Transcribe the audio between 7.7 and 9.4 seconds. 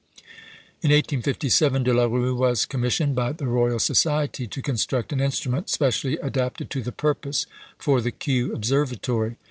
for the Kew Observatory.